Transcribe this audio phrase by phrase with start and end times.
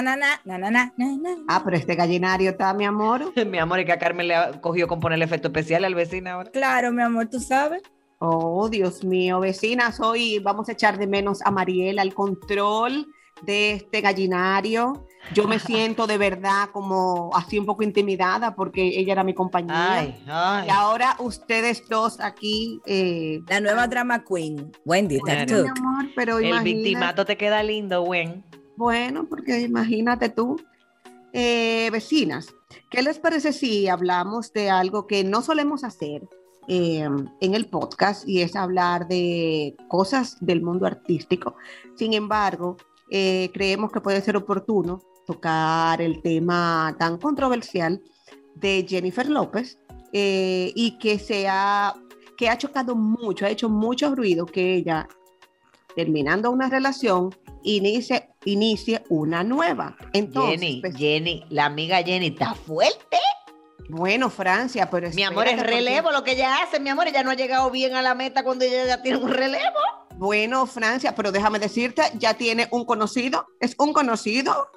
[0.00, 1.36] na, na, na, na, na, na, na.
[1.48, 3.32] Ah, pero este gallinario está, mi amor.
[3.46, 5.94] Mi amor, y que a Carmen le ha cogido con poner el efecto especial al
[5.94, 6.50] vecino ahora.
[6.50, 7.82] Claro, mi amor, tú sabes.
[8.18, 13.08] Oh, Dios mío, vecinas, hoy vamos a echar de menos a Mariel al control
[13.42, 15.06] de este gallinario.
[15.34, 19.98] Yo me siento de verdad como así un poco intimidada porque ella era mi compañera.
[19.98, 20.66] Ay, ay.
[20.68, 22.80] Y ahora ustedes dos aquí.
[22.86, 25.62] eh, La nueva drama queen, Wendy Bueno.
[25.64, 28.44] Mi amor, pero El victimato te queda lindo, Gwen.
[28.82, 30.56] Bueno, porque imagínate tú,
[31.34, 32.54] Eh, vecinas,
[32.90, 36.20] ¿qué les parece si hablamos de algo que no solemos hacer
[36.68, 37.08] eh,
[37.40, 41.54] en el podcast y es hablar de cosas del mundo artístico?
[41.94, 42.76] Sin embargo,
[43.10, 48.02] eh, creemos que puede ser oportuno tocar el tema tan controversial
[48.56, 49.78] de Jennifer López
[50.12, 51.46] eh, y que se
[52.36, 55.08] que ha chocado mucho, ha hecho mucho ruido que ella,
[55.94, 59.96] terminando una relación, inicie, inicie una nueva.
[60.12, 63.18] Entonces, Jenny, pues, Jenny, la amiga Jenny está fuerte.
[63.88, 67.08] bueno, Francia, pero Mi amor, es porque- relevo lo que ella hace, mi amor.
[67.08, 69.78] Ella no ha llegado bien a la meta cuando ella ya tiene un relevo.
[70.16, 74.68] Bueno, Francia, pero déjame decirte, ya tiene un conocido, es un conocido.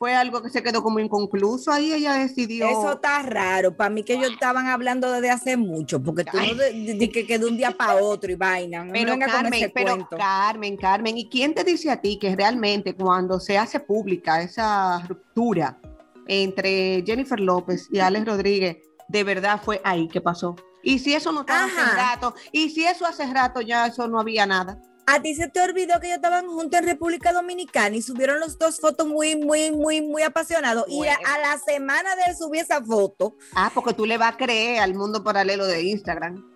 [0.00, 2.66] Fue algo que se quedó como inconcluso, ahí ella decidió.
[2.66, 3.76] Eso está raro.
[3.76, 7.10] Para mí que ellos estaban hablando desde hace mucho, porque tú no de, de- de
[7.10, 8.82] que quedó un día para otro y vaina.
[8.82, 10.16] No Pero Carmen, pero cuento.
[10.16, 15.00] Carmen, Carmen, ¿y quién te dice a ti que realmente cuando se hace pública esa
[15.06, 15.78] ruptura
[16.26, 20.56] entre Jennifer López y Alex Rodríguez, de verdad fue ahí que pasó?
[20.82, 24.18] Y si eso no estaba hace rato, y si eso hace rato ya eso no
[24.18, 24.80] había nada.
[25.12, 28.56] A ti se te olvidó que ellos estaban juntos en República Dominicana y subieron los
[28.58, 30.84] dos fotos muy, muy, muy, muy apasionados.
[30.88, 34.36] Y a, la semana de él subir esa foto, Ah, porque tú le vas a
[34.36, 36.48] creer al mundo paralelo de Instagram.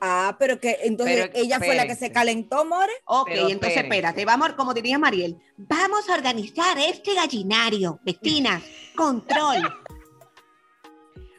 [0.00, 2.92] ah, pero que entonces Pero, ella fue la que se calentó, More.
[3.04, 3.80] Ok, Pero entonces espérense.
[3.96, 8.62] espérate, vamos, como diría Mariel, vamos a organizar este gallinario, Vecina,
[8.96, 9.58] control.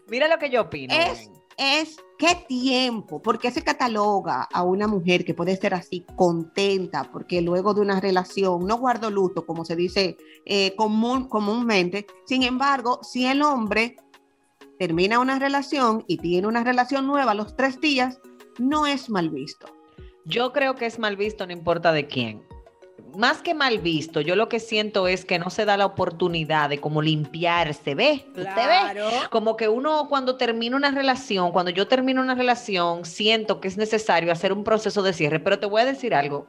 [0.08, 0.94] Mira lo que yo opino.
[0.94, 7.10] Es, es qué tiempo, porque se cataloga a una mujer que puede ser así contenta,
[7.12, 12.06] porque luego de una relación no guardo luto, como se dice eh, común, comúnmente.
[12.28, 13.96] Sin embargo, si el hombre
[14.78, 18.20] termina una relación y tiene una relación nueva a los tres días,
[18.60, 19.66] no es mal visto.
[20.24, 22.44] Yo creo que es mal visto, no importa de quién.
[23.18, 26.70] Más que mal visto, yo lo que siento es que no se da la oportunidad
[26.70, 28.26] de como limpiarse, ¿ve?
[28.30, 29.02] ¿Usted ve?
[29.30, 33.78] Como que uno cuando termina una relación, cuando yo termino una relación, siento que es
[33.78, 36.48] necesario hacer un proceso de cierre, pero te voy a decir algo.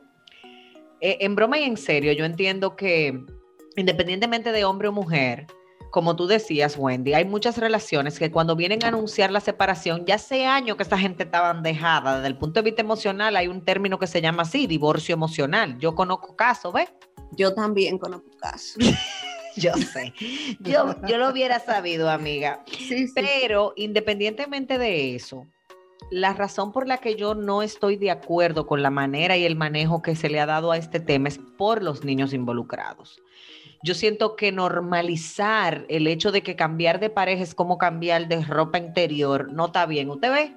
[1.00, 3.24] Eh, en broma y en serio, yo entiendo que
[3.76, 5.46] independientemente de hombre o mujer,
[5.92, 10.14] como tú decías, Wendy, hay muchas relaciones que cuando vienen a anunciar la separación, ya
[10.14, 13.62] hace años que esta gente estaba dejada, desde el punto de vista emocional hay un
[13.62, 15.78] término que se llama así, divorcio emocional.
[15.78, 16.90] Yo conozco casos, ¿ves?
[17.32, 18.76] Yo también conozco casos.
[19.54, 20.14] Yo sé.
[20.60, 22.64] Yo, yo lo hubiera sabido, amiga.
[22.66, 23.12] Sí, sí.
[23.14, 25.46] Pero independientemente de eso,
[26.10, 29.56] la razón por la que yo no estoy de acuerdo con la manera y el
[29.56, 33.20] manejo que se le ha dado a este tema es por los niños involucrados.
[33.82, 38.42] Yo siento que normalizar el hecho de que cambiar de pareja es como cambiar de
[38.44, 40.08] ropa interior no está bien.
[40.10, 40.56] ¿Usted ve?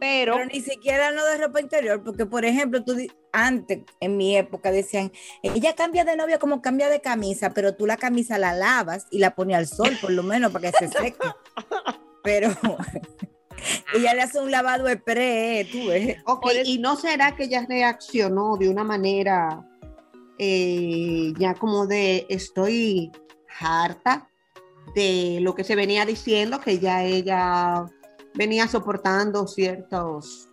[0.00, 2.94] Pero, Pero ni siquiera no de ropa interior, porque por ejemplo, tú
[3.32, 5.10] antes, en mi época, decían,
[5.42, 9.18] ella cambia de novia como cambia de camisa, pero tú la camisa la lavas y
[9.18, 11.18] la pones al sol, por lo menos, para que se seque.
[12.22, 12.50] Pero
[13.94, 16.18] ella le hace un lavado de pre, tú ves.
[16.26, 19.64] Ok, Por eso- ¿y no será que ella reaccionó de una manera
[20.38, 23.10] eh, ya como de estoy
[23.60, 24.28] harta
[24.94, 27.86] de lo que se venía diciendo, que ya ella
[28.34, 30.48] venía soportando ciertos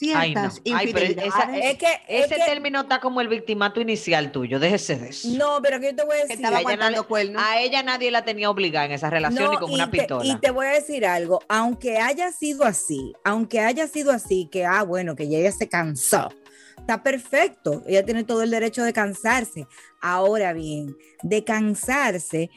[0.00, 5.28] ciertas es que, ese término está como el victimato inicial tuyo, déjese de eso.
[5.36, 7.36] No, pero que yo te voy a decir.
[7.36, 10.24] a ella nadie la tenía obligada en esa relación ni con una pistola.
[10.24, 14.64] Y te voy a decir algo, aunque haya sido así, aunque haya sido así, que
[14.64, 16.30] ah, bueno, que ella se cansó,
[16.90, 19.68] está perfecto, ella tiene todo el derecho de cansarse.
[20.00, 22.50] Ahora bien, de cansarse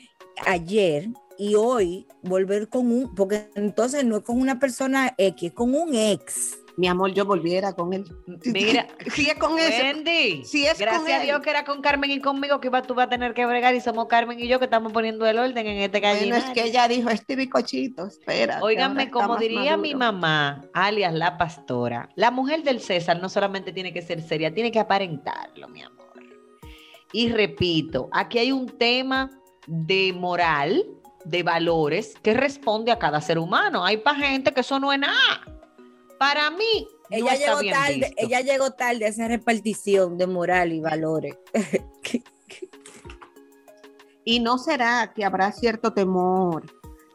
[0.48, 5.54] ayer y hoy volver con un, porque entonces no es con una persona X, es
[5.54, 8.06] con un ex mi amor, yo volviera con él.
[8.46, 12.20] Mira, si es con Wendy, si es gracias a Dios que era con Carmen y
[12.20, 14.66] conmigo que iba, tú vas a tener que bregar y somos Carmen y yo que
[14.66, 16.34] estamos poniendo el orden en este gallinario.
[16.34, 18.60] Bueno, es que ella dijo, este bicochito, espera.
[18.62, 23.94] Óiganme, como diría mi mamá, alias la pastora, la mujer del César no solamente tiene
[23.94, 26.04] que ser seria, tiene que aparentarlo, mi amor.
[27.12, 29.30] Y repito, aquí hay un tema
[29.68, 30.84] de moral,
[31.26, 33.86] de valores, que responde a cada ser humano.
[33.86, 35.53] Hay para gente que eso no es nada.
[36.24, 41.36] Para mí, ella llegó tarde, ella llegó tarde a esa repartición de moral y valores.
[44.24, 46.64] y no será que habrá cierto temor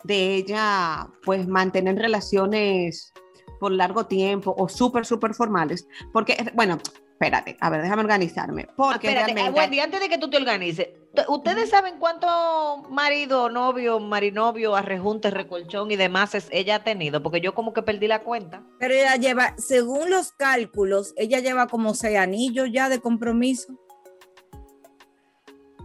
[0.04, 3.14] de ella, pues, mantener relaciones
[3.58, 6.78] por largo tiempo o súper, súper formales, porque, bueno,
[7.18, 8.68] espérate, a ver, déjame organizarme.
[8.76, 10.90] Porque espérate, antes de que tú te organices,
[11.26, 17.20] ¿ustedes saben cuánto marido, novio, marinovio, arrejunte, recolchón y demás ella ha tenido?
[17.20, 18.62] Porque yo como que perdí la cuenta.
[18.78, 23.76] Pero ella lleva, según los cálculos, ella lleva como seis anillos ya de compromiso.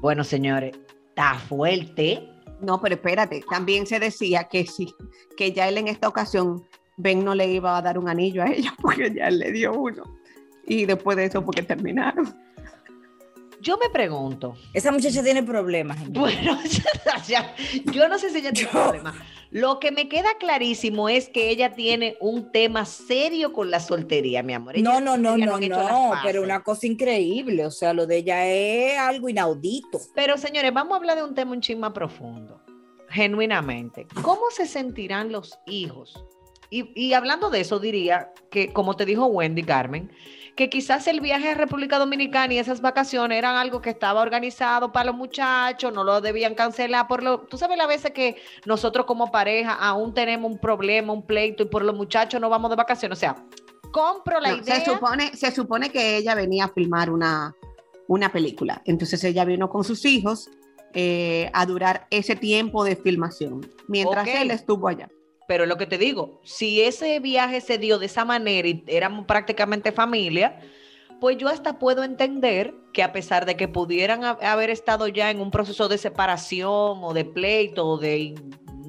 [0.02, 0.78] Bueno, señores,
[1.10, 2.30] está fuerte.
[2.62, 4.94] No, pero espérate, también se decía que sí,
[5.36, 6.64] que ya él en esta ocasión,
[6.96, 9.74] Ben no le iba a dar un anillo a ella porque ya él le dio
[9.74, 10.04] uno
[10.66, 12.36] y después de eso porque terminaron.
[13.64, 14.58] Yo me pregunto.
[14.74, 15.98] Esa muchacha tiene problemas.
[16.10, 16.60] Bueno,
[17.94, 19.16] yo no sé si ella tiene problemas.
[19.52, 24.44] Lo que me queda clarísimo es que ella tiene un tema serio con la soltería,
[24.44, 24.78] mi amor.
[24.80, 27.66] no, no, no, no, no, pero una cosa increíble.
[27.66, 30.02] O sea, lo de ella es algo inaudito.
[30.14, 32.60] Pero señores, vamos a hablar de un tema un chisme profundo.
[33.08, 34.08] Genuinamente.
[34.24, 36.22] ¿Cómo se sentirán los hijos?
[36.70, 40.12] Y, y hablando de eso, diría que, como te dijo Wendy Carmen,
[40.56, 44.92] que quizás el viaje a República Dominicana y esas vacaciones eran algo que estaba organizado
[44.92, 48.36] para los muchachos, no lo debían cancelar por lo, tú sabes la veces que
[48.66, 52.70] nosotros como pareja aún tenemos un problema, un pleito y por los muchachos no vamos
[52.70, 53.36] de vacaciones, o sea,
[53.92, 54.80] compro la idea.
[54.80, 57.56] Se supone, se supone que ella venía a filmar una,
[58.08, 60.50] una película, entonces ella vino con sus hijos
[60.94, 65.10] eh, a durar ese tiempo de filmación, mientras él estuvo allá.
[65.48, 69.26] Pero lo que te digo, si ese viaje se dio de esa manera y éramos
[69.26, 70.60] prácticamente familia,
[71.20, 75.40] pues yo hasta puedo entender que a pesar de que pudieran haber estado ya en
[75.40, 78.36] un proceso de separación o de pleito o de,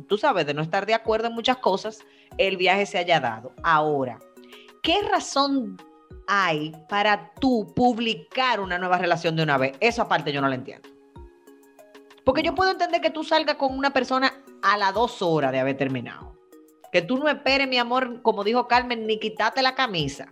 [0.09, 2.01] tú sabes, de no estar de acuerdo en muchas cosas,
[2.37, 3.53] el viaje se haya dado.
[3.63, 4.19] Ahora,
[4.83, 5.77] ¿qué razón
[6.27, 9.77] hay para tú publicar una nueva relación de una vez?
[9.81, 10.89] Eso aparte yo no lo entiendo.
[12.25, 15.61] Porque yo puedo entender que tú salgas con una persona a las dos horas de
[15.61, 16.34] haber terminado
[16.95, 20.29] que tú no esperes, mi amor, como dijo Carmen, ni quitarte la camisa.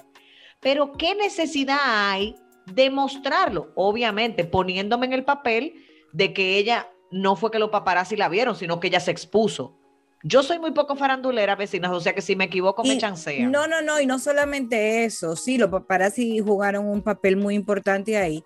[0.60, 2.36] Pero ¿qué necesidad hay
[2.66, 3.72] de mostrarlo?
[3.74, 5.74] Obviamente, poniéndome en el papel
[6.12, 9.76] de que ella no fue que los paparazzi la vieron, sino que ella se expuso.
[10.22, 13.50] Yo soy muy poco farandulera, vecinas, o sea que si me equivoco me chancean.
[13.50, 18.16] No, no, no, y no solamente eso, sí, los paparazzi jugaron un papel muy importante
[18.16, 18.44] ahí,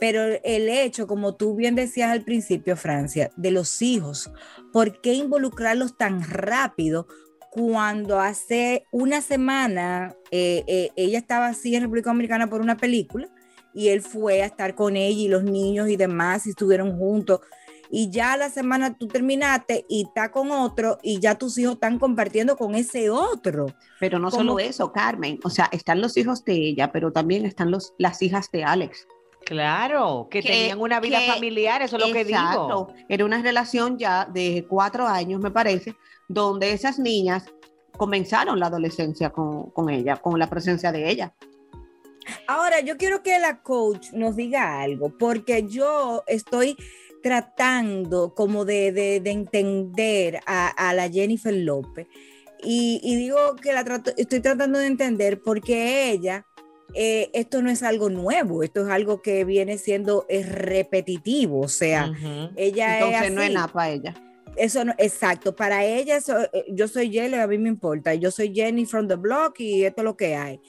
[0.00, 4.32] pero el hecho, como tú bien decías al principio, Francia, de los hijos,
[4.72, 7.06] ¿por qué involucrarlos tan rápido
[7.52, 13.28] cuando hace una semana eh, eh, ella estaba así en República Dominicana por una película
[13.74, 17.40] y él fue a estar con ella y los niños y demás y estuvieron juntos.
[17.90, 21.98] Y ya la semana tú terminaste y está con otro y ya tus hijos están
[21.98, 23.66] compartiendo con ese otro.
[24.00, 25.38] Pero no solo eso, Carmen.
[25.44, 29.06] O sea, están los hijos de ella, pero también están los, las hijas de Alex.
[29.44, 32.92] Claro, que, tenían una vida familiar, eso es lo que digo.
[33.08, 35.96] Era una relación ya de cuatro años, me parece,
[36.28, 37.44] donde esas niñas
[37.96, 41.34] comenzaron la adolescencia con, ella, con la presencia de ella.
[42.46, 46.76] Ahora, yo quiero que la coach nos diga algo, porque yo estoy
[47.22, 52.06] tratando como de, entender a, la Jennifer López.
[52.64, 53.84] Y, digo que la
[54.16, 56.46] estoy tratando de entender porque ella,
[56.94, 61.68] eh, esto no es algo nuevo, esto es algo que viene siendo es repetitivo, o
[61.68, 62.12] sea,
[62.56, 64.14] ella Entonces no es nada para ella.
[64.56, 68.54] Eso no, exacto, para ella eh, yo soy Jelly, a mí me importa, yo soy
[68.54, 70.60] Jenny from the block y esto es lo que hay.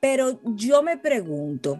[0.00, 1.78] Pero yo me pregunto,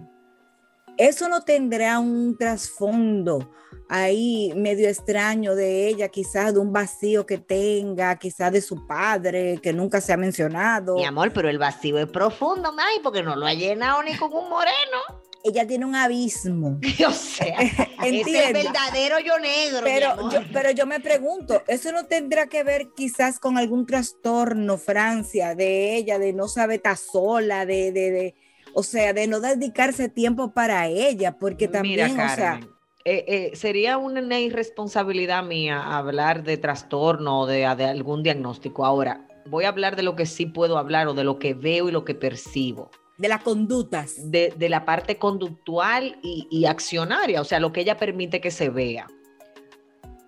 [0.98, 3.50] eso no tendrá un trasfondo
[3.88, 9.58] ahí medio extraño de ella, quizás de un vacío que tenga, quizás de su padre,
[9.62, 10.96] que nunca se ha mencionado.
[10.96, 14.32] Mi amor, pero el vacío es profundo, May, porque no lo ha llenado ni con
[14.32, 14.98] un moreno.
[15.44, 16.80] Ella tiene un abismo.
[17.06, 17.56] O sea,
[18.02, 19.82] es el verdadero yo negro.
[19.84, 24.76] Pero yo, pero yo me pregunto, ¿eso no tendrá que ver quizás con algún trastorno,
[24.76, 28.34] Francia, de ella, de no saber estar sola, de, de, de
[28.78, 32.60] o sea, de no dedicarse tiempo para ella, porque también, o sea
[33.06, 38.84] eh, eh, sería una irresponsabilidad mía hablar de trastorno o de, algún diagnóstico.
[38.84, 41.88] Ahora, voy a hablar de lo que sí puedo hablar o de lo que veo
[41.88, 42.90] y lo que percibo.
[43.16, 44.30] De las conductas.
[44.30, 48.68] De, la parte conductual y, y, accionaria, o sea, lo que ella permite que se
[48.68, 49.06] vea.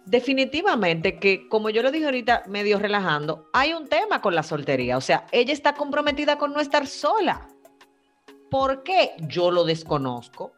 [0.06, 4.96] Definitivamente que, como yo lo dije ahorita, medio relajando, hay un tema con la soltería.
[4.96, 7.46] O sea, ella está comprometida con no estar sola.
[8.50, 9.12] ¿Por qué?
[9.28, 10.52] Yo lo desconozco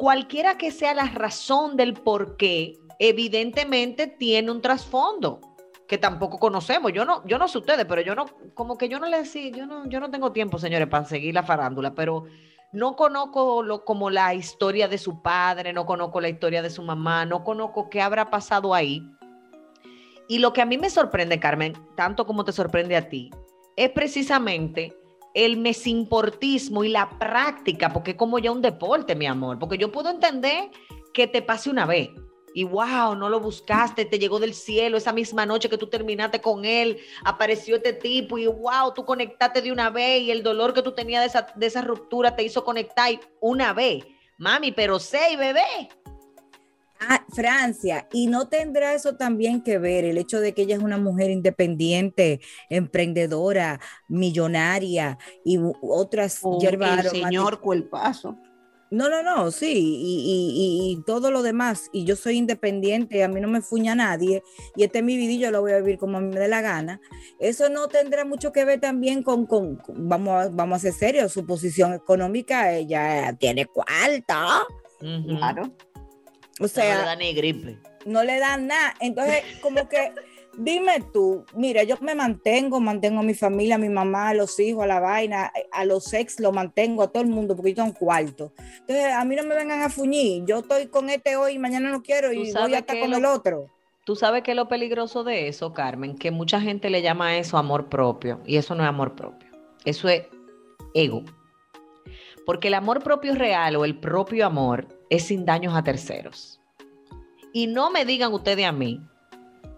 [0.00, 5.42] cualquiera que sea la razón del por qué, evidentemente tiene un trasfondo
[5.86, 6.94] que tampoco conocemos.
[6.94, 8.24] Yo no, yo no sé ustedes, pero yo no,
[8.54, 11.34] como que yo no le decía, yo no, yo no tengo tiempo, señores, para seguir
[11.34, 12.24] la farándula, pero
[12.72, 16.82] no conozco lo, como la historia de su padre, no conozco la historia de su
[16.82, 19.06] mamá, no conozco qué habrá pasado ahí.
[20.28, 23.28] Y lo que a mí me sorprende, Carmen, tanto como te sorprende a ti,
[23.76, 24.96] es precisamente
[25.34, 29.92] el mesimportismo y la práctica, porque es como ya un deporte, mi amor, porque yo
[29.92, 30.70] puedo entender
[31.12, 32.10] que te pase una vez
[32.54, 36.40] y wow, no lo buscaste, te llegó del cielo esa misma noche que tú terminaste
[36.40, 40.74] con él, apareció este tipo y wow, tú conectaste de una vez y el dolor
[40.74, 43.08] que tú tenías de esa, de esa ruptura te hizo conectar
[43.40, 44.04] una vez.
[44.38, 45.88] Mami, pero seis, bebé.
[47.02, 50.82] Ah, Francia, y no tendrá eso también que ver el hecho de que ella es
[50.82, 58.36] una mujer independiente, emprendedora, millonaria y otras oh, El señor Cuelpazo.
[58.90, 61.88] No, no, no, sí, y, todo lo demás.
[61.92, 64.42] Y yo soy independiente, a mí no me fuña nadie,
[64.76, 66.40] y este es mi vida y yo lo voy a vivir como a mí me
[66.40, 67.00] dé la gana.
[67.38, 71.32] Eso no tendrá mucho que ver también con, con, vamos, a, vamos a ser serios,
[71.32, 74.66] su posición económica, ella tiene cuarta.
[74.98, 75.72] Claro.
[76.60, 77.78] O sea, no le da ni gripe.
[78.04, 78.94] No le dan nada.
[79.00, 80.12] Entonces, como que,
[80.58, 84.58] dime tú, mira, yo me mantengo, mantengo a mi familia, a mi mamá, a los
[84.60, 87.76] hijos, a la vaina, a los ex lo mantengo, a todo el mundo, porque yo
[87.76, 88.52] tengo un cuarto.
[88.80, 90.44] Entonces, a mí no me vengan a fuñir.
[90.44, 93.66] Yo estoy con este hoy, mañana no quiero y voy a estar con el otro.
[94.04, 97.36] Tú sabes que es lo peligroso de eso, Carmen, que mucha gente le llama a
[97.36, 99.48] eso amor propio, y eso no es amor propio.
[99.84, 100.24] Eso es
[100.94, 101.24] ego.
[102.44, 106.60] Porque el amor propio real o el propio amor es sin daños a terceros.
[107.52, 109.02] Y no me digan ustedes a mí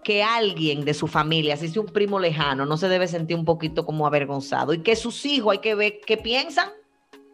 [0.03, 3.45] que alguien de su familia, si es un primo lejano, no se debe sentir un
[3.45, 6.69] poquito como avergonzado y que sus hijos hay que ver qué piensan.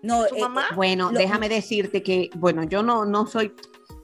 [0.01, 0.67] No, ¿Su eh, mamá?
[0.75, 3.53] bueno, déjame decirte que, bueno, yo no, no soy,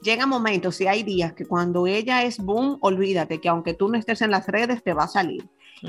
[0.02, 3.96] llega momentos y hay días que cuando ella es boom, olvídate que aunque tú no
[3.96, 5.48] estés en las redes, te va a salir.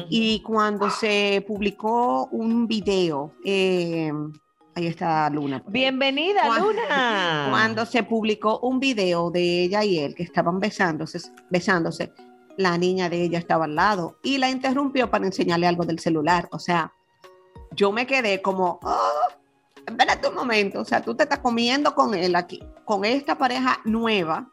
[0.09, 4.11] Y cuando se publicó un video, eh,
[4.77, 5.63] Ahí está Luna.
[5.65, 7.47] Bienvenida, Luna.
[7.49, 11.19] Cuando se publicó un video de ella y él que estaban besándose,
[11.49, 12.13] besándose,
[12.57, 16.47] la niña de ella estaba al lado y la interrumpió para enseñarle algo del celular.
[16.51, 16.93] O sea,
[17.71, 19.27] yo me quedé como, oh,
[19.83, 23.79] espérate un momento, o sea, tú te estás comiendo con él aquí, con esta pareja
[23.83, 24.51] nueva,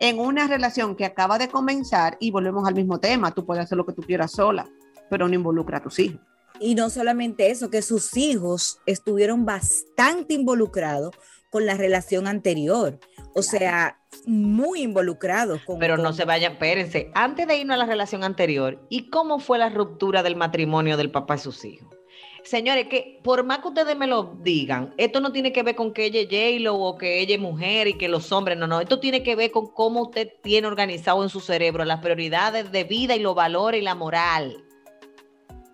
[0.00, 3.78] en una relación que acaba de comenzar y volvemos al mismo tema, tú puedes hacer
[3.78, 4.68] lo que tú quieras sola,
[5.08, 6.20] pero no involucra a tus hijos.
[6.60, 11.14] Y no solamente eso, que sus hijos estuvieron bastante involucrados
[11.50, 12.98] con la relación anterior.
[13.34, 15.60] O sea, muy involucrados.
[15.64, 19.38] Con, Pero no se vayan, espérense, antes de irnos a la relación anterior, ¿y cómo
[19.38, 21.94] fue la ruptura del matrimonio del papá y sus hijos?
[22.42, 25.92] Señores, que por más que ustedes me lo digan, esto no tiene que ver con
[25.92, 28.80] que ella es j o que ella es mujer y que los hombres, no, no,
[28.80, 32.84] esto tiene que ver con cómo usted tiene organizado en su cerebro las prioridades de
[32.84, 34.64] vida y los valores y la moral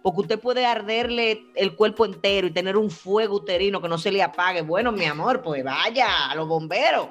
[0.09, 4.11] porque usted puede arderle el cuerpo entero y tener un fuego uterino que no se
[4.11, 4.63] le apague.
[4.63, 7.09] Bueno, mi amor, pues vaya a los bomberos.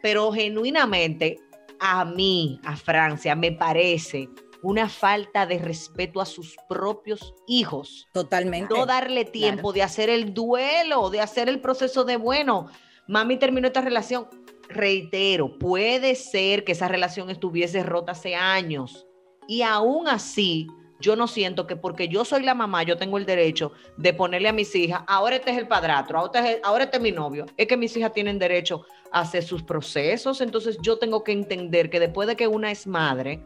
[0.00, 1.40] Pero genuinamente,
[1.80, 4.28] a mí, a Francia, me parece
[4.62, 8.08] una falta de respeto a sus propios hijos.
[8.12, 8.72] Totalmente.
[8.72, 12.68] No darle tiempo de hacer el duelo, de hacer el proceso de, bueno,
[13.08, 14.28] mami terminó esta relación.
[14.68, 19.08] Reitero, puede ser que esa relación estuviese rota hace años
[19.48, 20.68] y aún así
[21.00, 24.48] yo no siento que porque yo soy la mamá, yo tengo el derecho de ponerle
[24.48, 27.12] a mis hijas, ahora este es el padrastro, ahora este es, ahora este es mi
[27.12, 27.46] novio.
[27.56, 31.88] Es que mis hijas tienen derecho a hacer sus procesos, entonces yo tengo que entender
[31.90, 33.40] que después de que una es madre,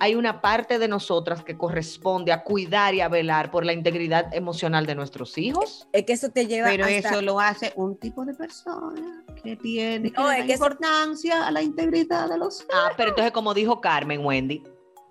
[0.00, 4.34] hay una parte de nosotras que corresponde a cuidar y a velar por la integridad
[4.34, 5.86] emocional de nuestros hijos.
[5.92, 10.10] Es que eso te lleva Pero eso lo hace un tipo de persona que tiene
[10.10, 13.30] No, que es dar que eso- importancia a la integridad de los Ah, pero entonces
[13.32, 14.64] como dijo Carmen Wendy,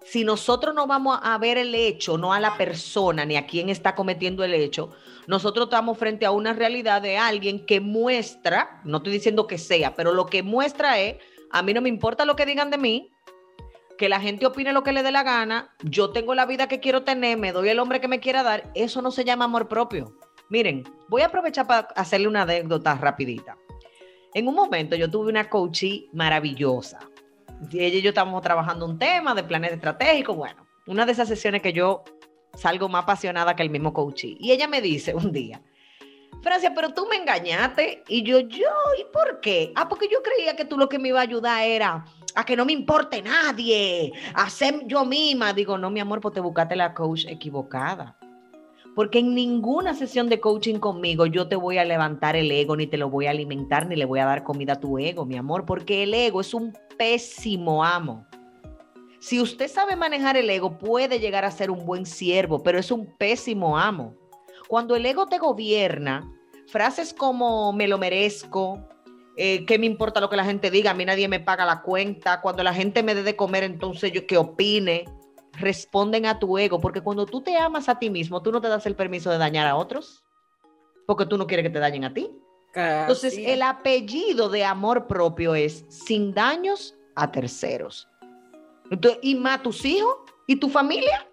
[0.04, 3.70] si nosotros no vamos a ver el hecho, no a la persona ni a quién
[3.70, 4.92] está cometiendo el hecho,
[5.28, 9.96] nosotros estamos frente a una realidad de alguien que muestra, no estoy diciendo que sea,
[9.96, 11.18] pero lo que muestra es,
[11.52, 13.12] a mí no me importa lo que digan de mí,
[13.98, 16.80] que la gente opine lo que le dé la gana, yo tengo la vida que
[16.80, 19.68] quiero tener, me doy el hombre que me quiera dar, eso no se llama amor
[19.68, 20.18] propio.
[20.50, 23.58] Miren, voy a aprovechar para hacerle una anécdota rapidita.
[24.34, 27.00] En un momento yo tuve una coachee maravillosa.
[27.72, 30.36] Ella y yo estábamos trabajando un tema de planes estratégicos.
[30.36, 32.04] Bueno, una de esas sesiones que yo
[32.54, 34.38] salgo más apasionada que el mismo coachee.
[34.40, 35.62] Y ella me dice un día,
[36.42, 38.04] Francia, pero tú me engañaste.
[38.08, 38.68] Y yo, yo,
[39.00, 39.72] ¿y por qué?
[39.76, 42.06] Ah, porque yo creía que tú lo que me iba a ayudar era
[42.36, 45.54] a que no me importe nadie, a ser yo misma.
[45.54, 48.18] Digo, no, mi amor, pues te buscaste la coach equivocada.
[48.96, 52.86] Porque en ninguna sesión de coaching conmigo yo te voy a levantar el ego, ni
[52.86, 55.36] te lo voy a alimentar, ni le voy a dar comida a tu ego, mi
[55.36, 58.26] amor, porque el ego es un pésimo amo.
[59.20, 62.92] Si usted sabe manejar el ego, puede llegar a ser un buen siervo, pero es
[62.92, 64.16] un pésimo amo.
[64.68, 66.30] Cuando el ego te gobierna,
[66.68, 68.86] frases como me lo merezco,
[69.38, 70.92] eh, ¿qué me importa lo que la gente diga?
[70.92, 72.42] A mí nadie me paga la cuenta.
[72.42, 75.06] Cuando la gente me dé de comer, entonces yo que opine,
[75.54, 78.68] responden a tu ego, porque cuando tú te amas a ti mismo, tú no te
[78.68, 80.24] das el permiso de dañar a otros,
[81.06, 82.30] porque tú no quieres que te dañen a ti.
[82.76, 88.08] Entonces, el apellido de amor propio es sin daños a terceros.
[88.90, 90.16] Entonces, y más tus hijos
[90.48, 91.28] y tu familia.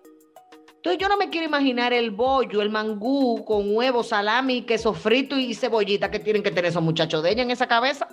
[0.77, 5.37] Entonces, yo no me quiero imaginar el bollo, el mangú con huevo, salami, queso frito
[5.39, 8.09] y cebollita que tienen que tener esos muchachos de ella en esa cabeza.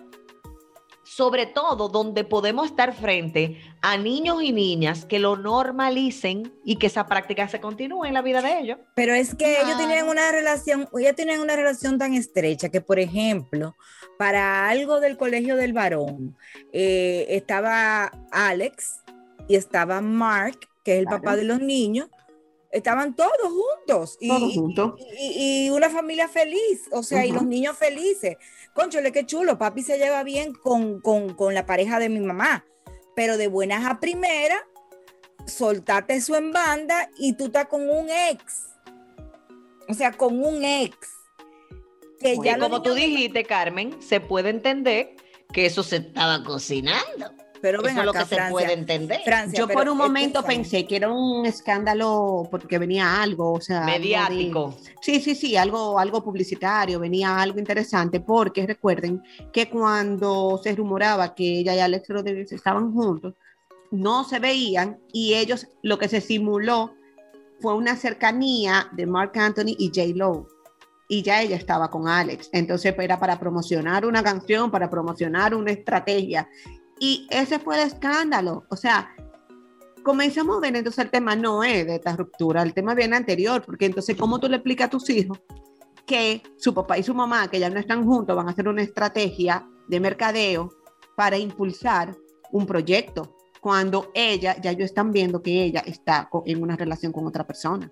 [1.10, 6.88] Sobre todo donde podemos estar frente a niños y niñas que lo normalicen y que
[6.88, 8.78] esa práctica se continúe en la vida de ellos.
[8.94, 13.00] Pero es que ellos tenían una relación, ellos tenían una relación tan estrecha que, por
[13.00, 13.76] ejemplo,
[14.18, 16.36] para algo del colegio del varón,
[16.74, 19.02] eh, estaba Alex
[19.48, 21.22] y estaba Mark, que es el Claro.
[21.22, 22.10] papá de los niños,
[22.78, 24.18] estaban todos juntos.
[24.20, 24.94] Y, Todos juntos.
[25.20, 28.38] y- y una familia feliz, o sea, y los niños felices.
[28.74, 32.66] Conchole, qué chulo, papi se lleva bien con, con, con la pareja de mi mamá,
[33.16, 34.62] pero de buenas a primeras,
[35.46, 38.68] soltate eso en banda y tú estás con un ex.
[39.90, 40.96] O sea, con un ex.
[42.20, 45.16] Que Y ya como tú dijiste, Carmen, se puede entender
[45.54, 47.32] que eso se estaba cocinando.
[47.62, 49.22] Pero ven eso es lo acá, que se Francia, puede entender.
[49.24, 53.80] Francia, Yo por un momento pensé que era un escándalo porque venía algo, o sea,
[53.80, 54.76] algo de- Mediático.
[55.02, 61.34] Sí, sí, sí, algo, algo publicitario, venía algo interesante, porque recuerden que cuando se rumoraba
[61.36, 63.34] que ella y Alex Rodríguez estaban juntos,
[63.92, 66.94] no se veían y ellos lo que se simuló
[67.60, 70.14] fue una cercanía de Mark Anthony y J.
[70.16, 70.48] Lo.
[71.10, 72.50] Y ya ella estaba con Alex.
[72.52, 76.50] Entonces era para promocionar una canción, para promocionar una estrategia.
[77.00, 78.66] Y ese fue el escándalo.
[78.70, 79.16] O sea,
[80.04, 83.62] comenzamos a ver entonces el tema no es de esta ruptura, el tema viene anterior,
[83.66, 85.40] porque entonces, ¿cómo tú le explicas a tus hijos
[86.06, 88.82] que su papá y su mamá, que ya no están juntos, van a hacer una
[88.82, 90.72] estrategia de mercadeo
[91.16, 92.16] para impulsar
[92.52, 93.36] un proyecto?
[93.60, 97.92] Cuando ella, ya ellos están viendo que ella está en una relación con otra persona.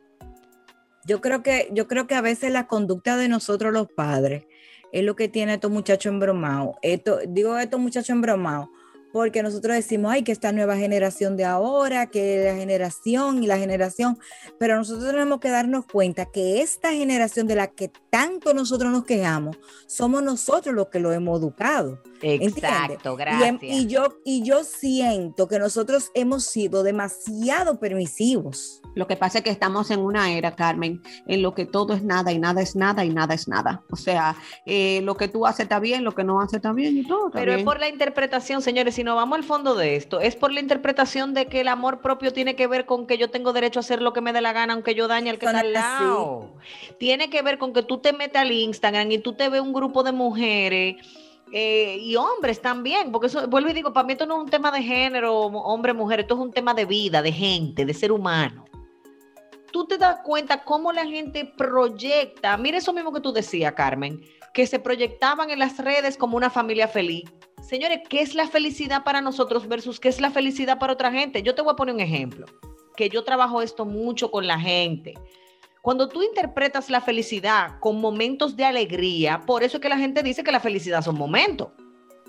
[1.06, 4.46] Yo creo que, yo creo que a veces la conducta de nosotros los padres
[4.94, 6.78] es lo que tiene a estos muchachos embromados.
[6.82, 8.70] Esto, digo estos muchachos embromados,
[9.16, 13.58] porque nosotros decimos, ay, que esta nueva generación de ahora, que la generación y la
[13.58, 14.20] generación,
[14.60, 19.06] pero nosotros tenemos que darnos cuenta que esta generación de la que tanto nosotros nos
[19.06, 19.56] quejamos,
[19.88, 22.04] somos nosotros los que lo hemos educado.
[22.22, 23.62] Exacto, Y, em- gracias.
[23.62, 28.82] y yo, y yo siento que nosotros hemos sido demasiado permisivos.
[28.96, 32.04] Lo que pasa es que estamos en una era, Carmen, en lo que todo es
[32.04, 33.84] nada y nada es nada y nada es nada.
[33.92, 36.98] O sea, eh, lo que tú haces está bien, lo que no haces está bien
[36.98, 37.28] y todo.
[37.28, 40.36] está Pero es por la interpretación, señores, si no vamos al fondo de esto, es
[40.36, 43.54] por la interpretación de que el amor propio tiene que ver con que yo tengo
[43.54, 45.60] derecho a hacer lo que me dé la gana, aunque yo dañe al que está
[45.60, 46.56] al lado.
[46.98, 49.74] Tiene que ver con que tú te metes al Instagram y tú te ves un
[49.74, 50.96] grupo de mujeres
[51.52, 54.50] eh, y hombres también, porque eso, vuelvo y digo, para mí esto no es un
[54.50, 58.12] tema de género, hombre, mujer, esto es un tema de vida, de gente, de ser
[58.12, 58.66] humano.
[59.72, 64.20] Tú te das cuenta cómo la gente proyecta, mira eso mismo que tú decías, Carmen,
[64.52, 67.30] que se proyectaban en las redes como una familia feliz.
[67.62, 71.42] Señores, ¿qué es la felicidad para nosotros versus qué es la felicidad para otra gente?
[71.42, 72.46] Yo te voy a poner un ejemplo,
[72.96, 75.16] que yo trabajo esto mucho con la gente.
[75.82, 80.24] Cuando tú interpretas la felicidad con momentos de alegría, por eso es que la gente
[80.24, 81.70] dice que la felicidad son momentos.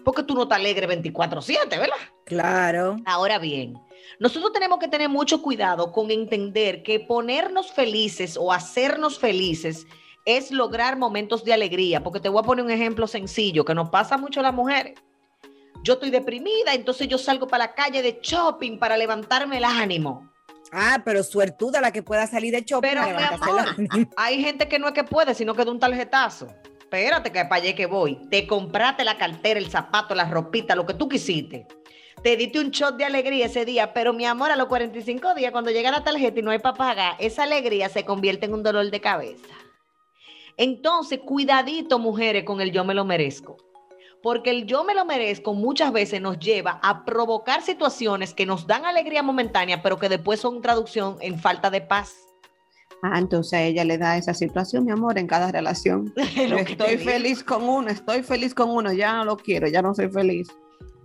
[0.06, 1.96] porque tú no estás alegre 24/7, ¿verdad?
[2.26, 2.96] Claro.
[3.06, 3.76] Ahora bien,
[4.20, 9.84] nosotros tenemos que tener mucho cuidado con entender que ponernos felices o hacernos felices
[10.24, 13.90] es lograr momentos de alegría, porque te voy a poner un ejemplo sencillo que nos
[13.90, 14.94] pasa mucho a las mujeres.
[15.82, 20.30] Yo estoy deprimida, entonces yo salgo para la calle de shopping para levantarme el ánimo.
[20.72, 22.88] Ah, pero suertuda la que pueda salir de shopping.
[22.88, 23.02] Pero,
[24.16, 26.48] hay gente que no es que puede, sino que de un tarjetazo.
[26.80, 28.16] Espérate que para allá que voy.
[28.30, 31.66] Te compraste la cartera, el zapato, la ropita, lo que tú quisiste.
[32.22, 35.52] Te diste un shot de alegría ese día, pero mi amor, a los 45 días,
[35.52, 38.62] cuando llega la tarjeta y no hay para pagar, esa alegría se convierte en un
[38.62, 39.54] dolor de cabeza.
[40.56, 43.56] Entonces, cuidadito, mujeres, con el yo me lo merezco.
[44.26, 48.66] Porque el yo me lo merezco muchas veces nos lleva a provocar situaciones que nos
[48.66, 52.16] dan alegría momentánea, pero que después son traducción en falta de paz.
[53.04, 56.12] Ah, entonces a ella le da esa situación, mi amor, en cada relación.
[56.16, 60.08] estoy feliz con uno, estoy feliz con uno, ya no lo quiero, ya no soy
[60.08, 60.48] feliz.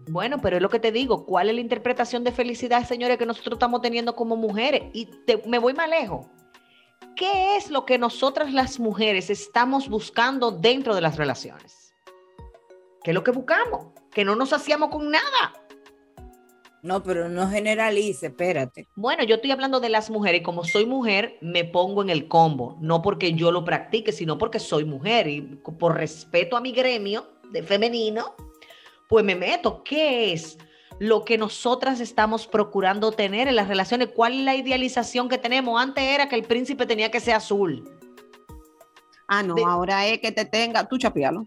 [0.09, 3.27] Bueno, pero es lo que te digo, ¿cuál es la interpretación de felicidad, señores, que
[3.27, 4.81] nosotros estamos teniendo como mujeres?
[4.93, 5.07] Y
[5.45, 6.25] me voy más lejos.
[7.15, 11.80] ¿Qué es lo que nosotras las mujeres estamos buscando dentro de las relaciones?
[13.03, 13.87] ¿Qué es lo que buscamos?
[14.11, 15.53] Que no nos hacíamos con nada.
[16.83, 18.87] No, pero no generalice, espérate.
[18.95, 22.27] Bueno, yo estoy hablando de las mujeres y como soy mujer, me pongo en el
[22.27, 26.71] combo, no porque yo lo practique, sino porque soy mujer y por respeto a mi
[26.71, 28.35] gremio de femenino,
[29.07, 29.83] pues me meto.
[29.83, 30.57] ¿Qué es
[30.97, 34.09] lo que nosotras estamos procurando tener en las relaciones?
[34.15, 35.79] ¿Cuál es la idealización que tenemos?
[35.79, 37.83] Antes era que el príncipe tenía que ser azul.
[39.27, 41.45] Ah, no, ahora es que te tenga, tú chapealo.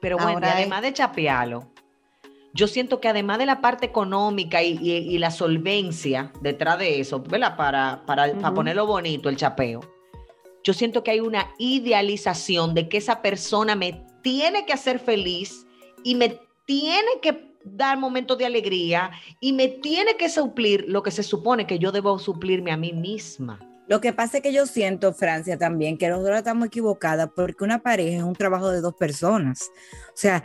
[0.00, 1.70] Pero bueno, además de chapealo,
[2.56, 7.56] yo siento que además de la parte económica y, la solvencia detrás de eso, ¿verdad?
[7.56, 9.80] Para, para, ponerlo bonito, el chapeo,
[10.64, 15.66] yo siento que hay una idealización de que esa persona me tiene que hacer feliz
[16.02, 21.10] y me tiene que dar momentos de alegría y me tiene que suplir lo que
[21.10, 23.60] se supone que yo debo suplirme a mí misma.
[23.88, 27.82] Lo que pasa es que yo siento, Francia, también que nosotros estamos equivocadas porque una
[27.82, 29.70] pareja es un trabajo de dos personas.
[30.08, 30.42] O sea,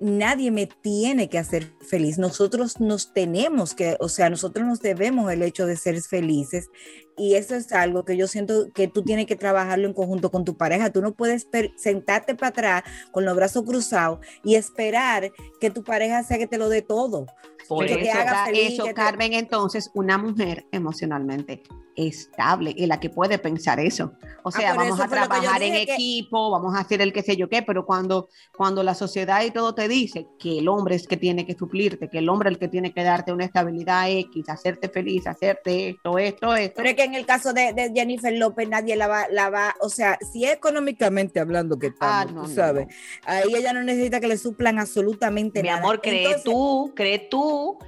[0.00, 2.18] nadie me tiene que hacer feliz.
[2.18, 6.68] Nosotros nos tenemos que, o sea, nosotros nos debemos el hecho de ser felices.
[7.16, 10.44] Y eso es algo que yo siento que tú tienes que trabajarlo en conjunto con
[10.44, 10.90] tu pareja.
[10.90, 16.22] Tú no puedes sentarte para atrás con los brazos cruzados y esperar que tu pareja
[16.24, 17.26] sea que te lo dé todo.
[17.68, 21.62] Por eso, te haga feliz, eso Carmen, entonces, una mujer emocionalmente
[22.08, 24.12] estable y la que puede pensar eso.
[24.42, 27.48] O ah, sea, vamos a trabajar en equipo, vamos a hacer el qué sé yo
[27.48, 31.16] qué, pero cuando, cuando la sociedad y todo te dice que el hombre es que
[31.16, 34.48] tiene que suplirte, que el hombre es el que tiene que darte una estabilidad X,
[34.48, 36.74] hacerte feliz, hacerte esto, esto, esto.
[36.76, 39.88] Pero es que en el caso de, Jennifer López nadie la va, la va, o
[39.88, 42.86] sea, si económicamente hablando que ah, tú sabes,
[43.24, 45.76] ahí ella no necesita que le suplan absolutamente nada.
[45.76, 47.78] Mi amor, cree tú, cree tú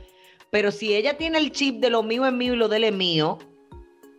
[0.52, 2.84] pero si ella tiene el chip de lo mío es mío y lo de él
[2.84, 3.38] es mío,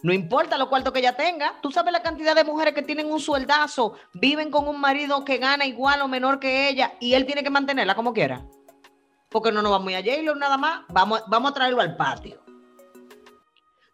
[0.03, 1.55] no importa lo cuarto que ella tenga.
[1.61, 5.37] Tú sabes la cantidad de mujeres que tienen un sueldazo, viven con un marido que
[5.37, 8.45] gana igual o menor que ella y él tiene que mantenerla como quiera.
[9.29, 12.43] Porque no nos vamos a ir a nada más, vamos, vamos a traerlo al patio.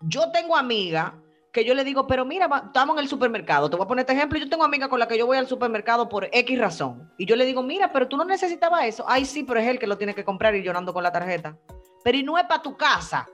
[0.01, 1.13] Yo tengo amiga
[1.53, 4.13] que yo le digo, pero mira, estamos en el supermercado, te voy a poner este
[4.13, 7.25] ejemplo, yo tengo amiga con la que yo voy al supermercado por X razón, y
[7.25, 9.87] yo le digo, mira, pero tú no necesitabas eso, ay sí, pero es él que
[9.87, 11.57] lo tiene que comprar y llorando con la tarjeta,
[12.03, 13.27] pero y no es para tu casa,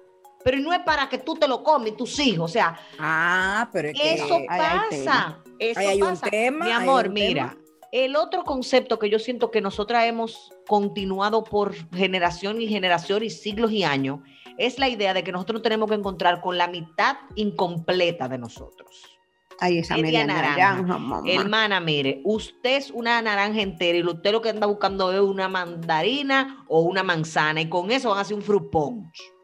[0.45, 3.89] pero no es para que tú te lo comes, tus hijos, o sea, ah, pero
[3.89, 7.57] eso pasa, eso pasa, mi amor, mira,
[7.91, 13.31] el otro concepto que yo siento que nosotras hemos continuado por generación y generación y
[13.31, 14.19] siglos y años,
[14.59, 19.17] es la idea de que nosotros tenemos que encontrar con la mitad incompleta de nosotros.
[19.59, 20.85] Ahí esa media, naranja.
[21.25, 25.47] Hermana, mire, usted es una naranja entera y usted lo que anda buscando es una
[25.47, 29.34] mandarina o una manzana y con eso van a hacer un fruit punch.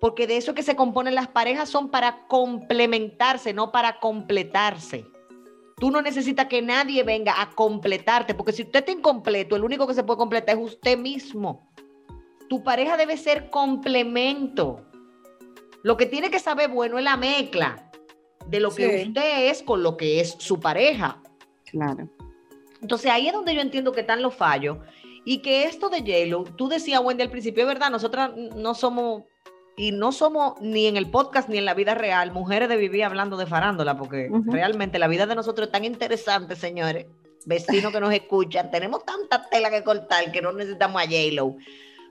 [0.00, 5.04] Porque de eso que se componen las parejas son para complementarse, no para completarse.
[5.76, 9.86] Tú no necesitas que nadie venga a completarte, porque si usted está incompleto, el único
[9.86, 11.70] que se puede completar es usted mismo.
[12.48, 14.84] Tu pareja debe ser complemento.
[15.82, 17.90] Lo que tiene que saber bueno es la mezcla
[18.46, 21.22] de lo que usted es con lo que es su pareja.
[21.64, 22.08] Claro.
[22.82, 24.78] Entonces ahí es donde yo entiendo que están los fallos
[25.24, 29.24] y que esto de J-Lo, tú decías, Wendy, al principio, es verdad, nosotras no somos,
[29.76, 33.04] y no somos ni en el podcast ni en la vida real, mujeres de vivir
[33.04, 37.06] hablando de farándula, porque realmente la vida de nosotros es tan interesante, señores,
[37.46, 41.56] vecinos que nos escuchan, tenemos tanta tela que cortar que no necesitamos a J-Lo.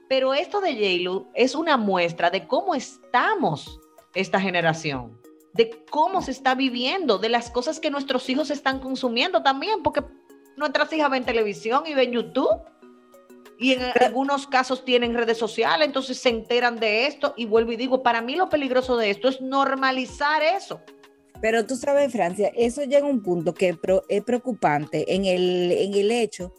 [0.07, 3.79] Pero esto de j es una muestra de cómo estamos
[4.15, 5.19] esta generación,
[5.53, 10.03] de cómo se está viviendo, de las cosas que nuestros hijos están consumiendo también, porque
[10.57, 12.49] nuestras hijas ven televisión y ven YouTube.
[13.59, 17.75] Y en algunos casos tienen redes sociales, entonces se enteran de esto y vuelvo y
[17.75, 20.81] digo, para mí lo peligroso de esto es normalizar eso.
[21.41, 25.93] Pero tú sabes, Francia, eso llega a un punto que es preocupante en el, en
[25.93, 26.53] el hecho,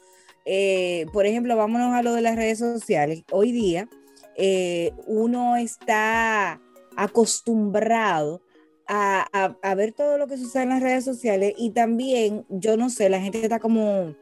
[0.45, 3.23] eh, por ejemplo, vámonos a lo de las redes sociales.
[3.31, 3.89] Hoy día
[4.37, 6.61] eh, uno está
[6.97, 8.43] acostumbrado
[8.93, 13.09] a, ver todo lo que sucede en las redes sociales y también, yo no sé,
[13.09, 14.17] la gente está como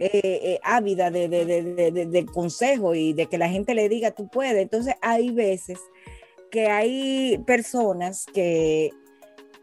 [0.00, 4.62] eh, ávida de, de, consejo y de que la gente le diga tú puedes.
[4.62, 5.78] Entonces hay veces
[6.50, 8.90] que hay personas que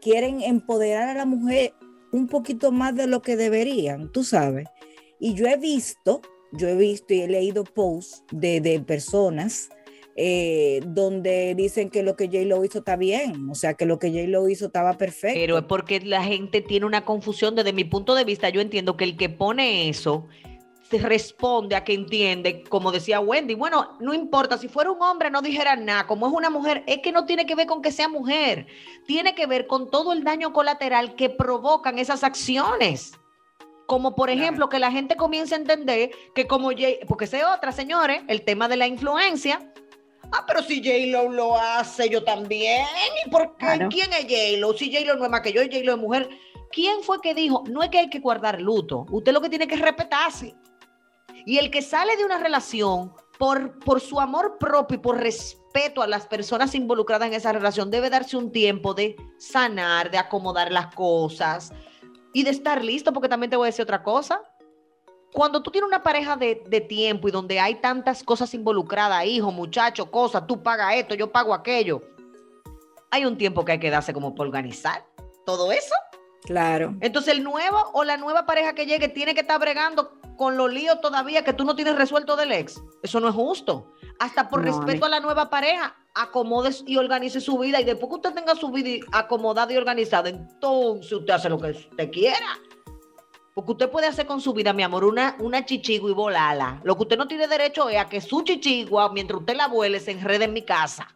[0.00, 1.74] quieren empoderar a la mujer
[2.12, 4.68] un poquito más de lo que deberían, tú sabes.
[5.20, 6.22] Y yo he visto,
[6.52, 9.68] yo he visto y he leído posts de, personas
[10.20, 14.00] eh, donde dicen que lo que J lo hizo está bien, o sea, que lo
[14.00, 15.38] que J lo hizo estaba perfecto.
[15.38, 17.54] Pero es porque la gente tiene una confusión.
[17.54, 20.26] Desde mi punto de vista, yo entiendo que el que pone eso
[20.90, 25.30] se responde a que entiende, como decía Wendy, bueno, no importa, si fuera un hombre
[25.30, 27.92] no dijera nada, como es una mujer, es que no tiene que ver con que
[27.92, 28.66] sea mujer,
[29.06, 33.12] tiene que ver con todo el daño colateral que provocan esas acciones.
[33.86, 37.70] Como por ejemplo que la gente comience a entender que como Jay, porque sé otra,
[37.70, 39.72] señores, el tema de la influencia.
[40.32, 42.86] Ah, pero si J-Lo lo hace, yo también.
[43.24, 43.86] ¿Y por qué?
[43.90, 44.72] ¿Quién es J-Lo?
[44.74, 46.28] Si J-Lo no es más que yo, J-Lo es mujer.
[46.70, 49.06] ¿Quién fue que dijo, no es que hay que guardar luto?
[49.10, 50.54] Usted lo que tiene que es respetarse.
[51.46, 56.02] Y el que sale de una relación por, por su amor propio y por respeto
[56.02, 60.70] a las personas involucradas en esa relación debe darse un tiempo de sanar, de acomodar
[60.72, 61.72] las cosas
[62.34, 64.42] y de estar listo, porque también te voy a decir otra cosa.
[65.32, 66.56] Cuando tú tienes una pareja de,
[66.88, 71.52] tiempo y donde hay tantas cosas involucradas, hijo, muchacho, cosas, tú pagas esto, yo pago
[71.52, 72.00] aquello,
[73.10, 75.04] hay un tiempo que hay que darse como por organizar
[75.44, 75.94] todo eso.
[76.44, 76.94] Claro.
[77.00, 80.72] Entonces el nuevo o la nueva pareja que llegue tiene que estar bregando con los
[80.72, 82.80] líos todavía que tú no tienes resuelto del ex.
[83.02, 83.92] Eso no es justo.
[84.18, 87.80] Hasta por respeto a la nueva pareja, acomodes y organice su vida.
[87.80, 91.70] Y después que usted tenga su vida acomodada y organizada, entonces usted hace lo que
[91.70, 92.58] usted quiera.
[93.58, 96.80] Porque usted puede hacer con su vida, mi amor, una, una chichigua y volala.
[96.84, 99.98] Lo que usted no tiene derecho es a que su chichigua, mientras usted la vuele,
[99.98, 101.08] se enrede en mi casa.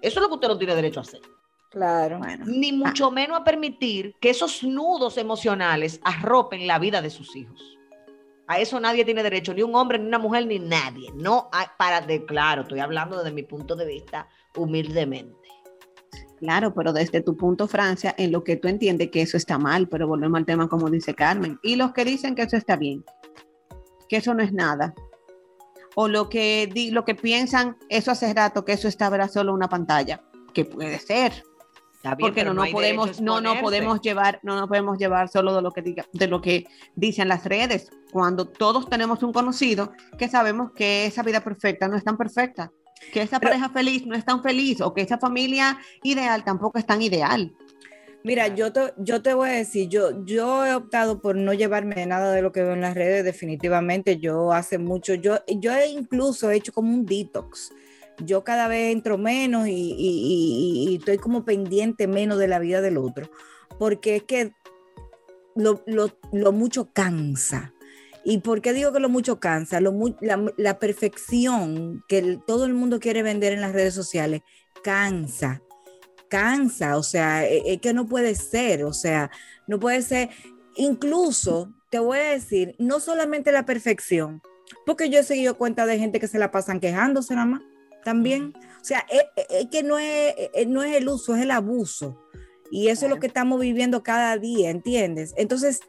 [0.00, 1.20] Eso es lo que usted no tiene derecho a hacer.
[1.68, 2.18] Claro.
[2.46, 7.78] Ni mucho menos a permitir que esos nudos emocionales arropen la vida de sus hijos.
[8.46, 11.12] A eso nadie tiene derecho, ni un hombre, ni una mujer, ni nadie.
[11.14, 15.39] No hay, para de claro, estoy hablando desde mi punto de vista humildemente.
[16.40, 19.88] Claro, pero desde tu punto, Francia, en lo que tú entiendes que eso está mal,
[19.88, 21.58] pero volvemos al tema como dice Carmen.
[21.62, 23.04] Y los que dicen que eso está bien,
[24.08, 24.94] que eso no es nada.
[25.96, 30.22] O lo que, lo que piensan, eso hace rato que eso está solo una pantalla,
[30.54, 31.44] que puede ser,
[32.18, 35.70] porque no, no, podemos, no, no podemos llevar, no nos podemos llevar solo de lo
[35.70, 37.90] que diga, de lo que dicen las redes.
[38.12, 42.72] Cuando todos tenemos un conocido que sabemos que esa vida perfecta no es tan perfecta,
[43.12, 46.86] que esa pareja feliz no es tan feliz, o que esa familia ideal tampoco es
[46.86, 47.52] tan ideal.
[48.22, 52.04] Mira, yo te, yo te voy a decir, yo, yo he optado por no llevarme
[52.04, 54.18] nada de lo que veo en las redes, definitivamente.
[54.18, 57.72] Yo hace mucho, yo, yo he incluso hecho como un detox
[58.24, 63.30] yo cada vez entro menos y, estoy como pendiente menos de la vida del otro,
[63.78, 64.52] porque es que
[65.54, 65.82] lo,
[66.52, 67.72] mucho cansa.
[68.24, 69.80] ¿Y por qué digo que lo mucho cansa?
[69.80, 74.42] la, perfección que todo el mundo quiere vender en las redes sociales
[74.82, 75.62] cansa,
[76.28, 79.30] cansa, o sea, es, es que no puede ser, o sea,
[79.66, 80.30] no puede ser,
[80.76, 84.40] incluso te voy a decir, no solamente la perfección,
[84.86, 87.62] porque yo he seguido cuenta de gente que se la pasan quejándose nada más
[88.04, 88.54] también.
[88.80, 90.34] O sea, es, que no es,
[90.66, 92.20] no es el uso, es el abuso.
[92.70, 95.34] Y eso es lo que estamos viviendo cada día, ¿entiendes?
[95.36, 95.80] Entonces,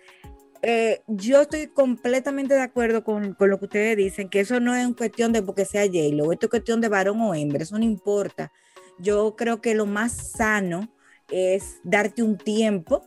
[0.62, 4.86] eh, yo estoy completamente de acuerdo con, lo que ustedes dicen, que eso no es
[4.86, 7.84] una cuestión de porque sea J-Lo, esto es cuestión de varón o hembra, eso no
[7.84, 8.52] importa.
[9.00, 10.94] Yo creo que lo más sano
[11.30, 13.04] es darte un tiempo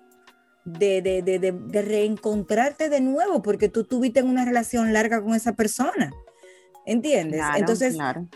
[0.65, 6.11] de, de reencontrarte de nuevo, porque tú tuviste una relación larga con esa persona,
[6.87, 7.43] ¿entiendes?
[7.57, 8.29] Entonces, claro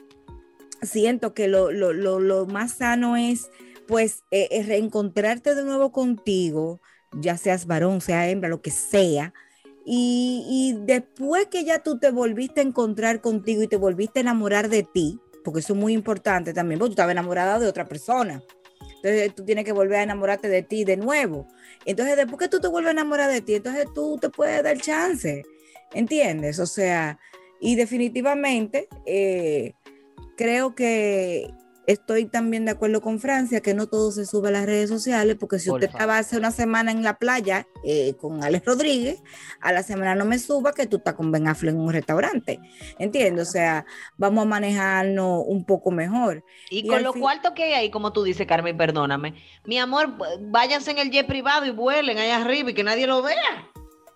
[0.82, 3.50] siento que lo, más sano es
[3.86, 6.80] pues eh, reencontrarte de nuevo contigo,
[7.12, 9.32] ya seas varón, sea hembra, lo que sea.
[9.84, 14.68] Y, después que ya tú te volviste a encontrar contigo y te volviste a enamorar
[14.68, 18.42] de ti, porque eso es muy importante también, porque tú estabas enamorada de otra persona.
[18.96, 21.46] Entonces tú tienes que volver a enamorarte de ti de nuevo.
[21.86, 24.76] Entonces después que tú te vuelves a enamorar de ti, entonces tú te puedes dar
[24.78, 25.42] chance.
[25.94, 26.58] ¿Entiendes?
[26.58, 27.18] O sea,
[27.60, 28.88] y definitivamente...
[29.06, 29.72] Eh,
[30.38, 31.50] creo que
[31.88, 35.36] estoy también de acuerdo con Francia que no todo se sube a las redes sociales,
[35.40, 39.22] porque si usted estaba hace una semana en la playa eh, con Alex Rodríguez,
[39.62, 42.60] a la semana no me suba que tú estás con Ben Affleck en un restaurante.
[42.98, 43.48] ¿Entiendes?
[43.48, 43.86] O sea,
[44.18, 46.44] vamos a manejarnos un poco mejor.
[46.68, 50.90] Y, con lo cuarto que hay ahí, como tú dices, Carmen, perdóname, mi amor, váyanse
[50.90, 53.70] en el jet privado y vuelen allá arriba y que nadie lo vea.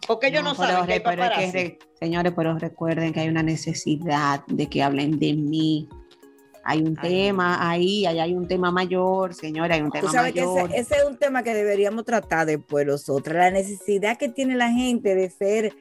[0.07, 4.83] Porque ellos no, saben que hay Señores, pero recuerden que hay una necesidad de que
[4.83, 5.89] hablen de mí.
[6.65, 10.33] Hay un tema ahí, ahí hay un tema mayor, señores, hay un tema Tú sabes
[10.33, 10.45] que
[10.75, 15.15] ese, es un tema que deberíamos tratar después nosotros, la necesidad que tiene la gente
[15.15, 15.75] de ser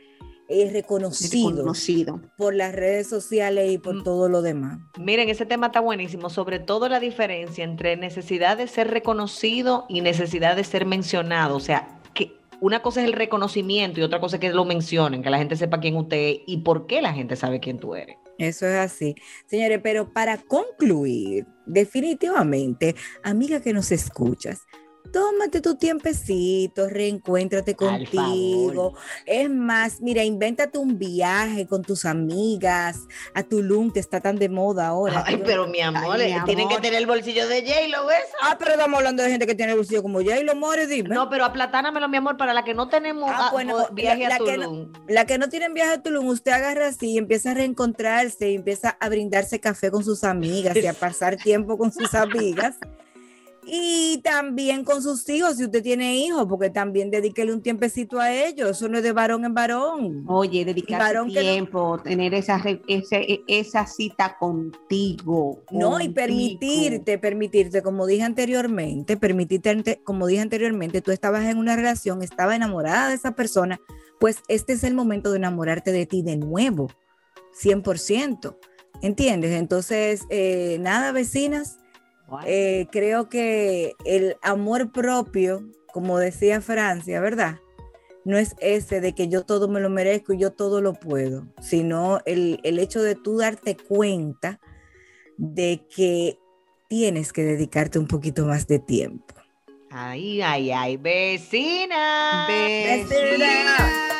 [0.50, 4.04] eh, reconocido, por las redes sociales y por mm.
[4.04, 4.80] todo lo demás.
[5.00, 10.02] Miren, ese tema está buenísimo, sobre todo la diferencia entre necesidad de ser reconocido y
[10.02, 12.01] necesidad de ser mencionado, o sea,
[12.62, 15.56] una cosa es el reconocimiento y otra cosa es que lo mencionen, que la gente
[15.56, 18.18] sepa quién usted es y por qué la gente sabe quién tú eres.
[18.38, 19.16] Eso es así.
[19.48, 24.62] Señores, pero para concluir, definitivamente, amiga que nos escuchas,
[25.12, 28.96] tómate tu tiempecito, reencuéntrate contigo.
[29.26, 33.00] Es más, mira, invéntate un viaje con tus amigas
[33.34, 35.24] a Tulum, que está tan de moda ahora.
[35.26, 38.24] Ay, pero mi amor, eh, tienen que tener el bolsillo de J-Lo, ¿ves?
[38.42, 41.10] Ah, pero estamos hablando de gente que tiene el bolsillo como J-Lo, more, dime.
[41.10, 44.92] No, pero aplatánamelo, mi amor, para la que no tenemos ah, bueno, viaje a Tulum.
[45.08, 48.56] la que no tienen viaje a Tulum, usted agarra así y empieza a reencontrarse y
[48.56, 52.76] empieza a brindarse café con sus amigas y a pasar tiempo con sus amigas.
[53.64, 58.34] Y también con sus hijos, si usted tiene hijos, porque también dedíquele un tiempecito a
[58.34, 58.72] ellos.
[58.72, 60.26] Eso no es de varón en varón.
[60.28, 68.24] Oye, dedicar tiempo, tener esa, e, esa, cita contigo, No, y permitirte, permitirte, como dije
[68.24, 73.80] anteriormente, permitirte, como dije anteriormente, tú estabas en una relación, estaba enamorada de esa persona,
[74.20, 76.90] pues este es el momento de enamorarte de ti de nuevo,
[77.62, 78.58] 100%.
[79.02, 79.52] ¿Entiendes?
[79.54, 81.81] Entonces, eh, nada, vecinas
[82.46, 85.64] eh, creo que el amor propio,
[85.94, 87.60] como decía Francia, ¿verdad?
[88.24, 91.48] No es ese de que yo todo me lo merezco y yo todo lo puedo,
[91.60, 94.60] sino el, el hecho de tú darte cuenta
[95.38, 96.38] de que
[96.88, 99.34] tienes que dedicarte un poquito más de tiempo.
[99.90, 102.46] Ay, ay, ay, vecina.
[102.48, 104.11] Vecina.